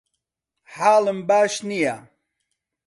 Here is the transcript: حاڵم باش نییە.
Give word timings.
حاڵم 0.73 1.19
باش 1.27 1.53
نییە. 1.67 1.95